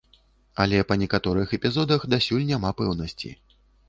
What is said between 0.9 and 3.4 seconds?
па некаторых эпізодах дасюль няма пэўнасці.